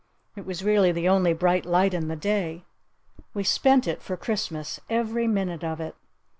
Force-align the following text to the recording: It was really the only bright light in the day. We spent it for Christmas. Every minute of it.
It 0.35 0.47
was 0.47 0.63
really 0.63 0.91
the 0.91 1.07
only 1.07 1.31
bright 1.31 1.63
light 1.63 1.93
in 1.93 2.07
the 2.07 2.15
day. 2.15 2.65
We 3.35 3.43
spent 3.43 3.87
it 3.87 4.01
for 4.01 4.17
Christmas. 4.17 4.79
Every 4.89 5.27
minute 5.27 5.63
of 5.63 5.79
it. 5.79 5.95